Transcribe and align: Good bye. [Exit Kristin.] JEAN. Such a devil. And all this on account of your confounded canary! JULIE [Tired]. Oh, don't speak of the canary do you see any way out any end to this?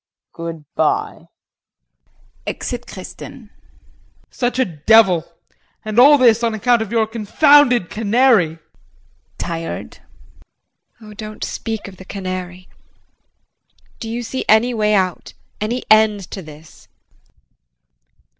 Good 0.33 0.65
bye. 0.73 1.27
[Exit 2.47 2.87
Kristin.] 2.87 3.49
JEAN. 3.49 3.49
Such 4.31 4.57
a 4.57 4.65
devil. 4.65 5.31
And 5.85 5.99
all 5.99 6.17
this 6.17 6.41
on 6.41 6.55
account 6.55 6.81
of 6.81 6.91
your 6.91 7.05
confounded 7.05 7.91
canary! 7.91 8.57
JULIE 8.57 9.37
[Tired]. 9.37 9.97
Oh, 11.01 11.13
don't 11.13 11.43
speak 11.43 11.87
of 11.87 11.97
the 11.97 12.05
canary 12.05 12.67
do 13.99 14.09
you 14.09 14.23
see 14.23 14.43
any 14.49 14.73
way 14.73 14.95
out 14.95 15.35
any 15.61 15.83
end 15.91 16.21
to 16.31 16.41
this? 16.41 16.87